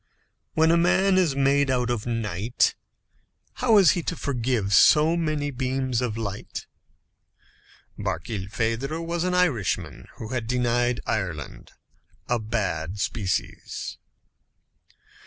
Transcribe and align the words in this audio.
When 0.55 0.71
a 0.71 0.77
man 0.77 1.19
is 1.19 1.35
made 1.35 1.69
out 1.69 1.91
of 1.91 2.07
night, 2.07 2.73
how 3.61 3.77
is 3.77 3.91
he 3.91 4.01
to 4.01 4.15
forgive 4.15 4.73
so 4.73 5.15
many 5.15 5.51
beams 5.51 6.01
of 6.01 6.17
light? 6.17 6.65
Barkilphedro 7.99 8.99
was 9.05 9.23
an 9.25 9.35
Irishman 9.35 10.07
who 10.15 10.29
had 10.29 10.47
denied 10.47 11.01
Ireland 11.05 11.73
a 12.27 12.39
bad 12.39 12.99
species. 12.99 13.99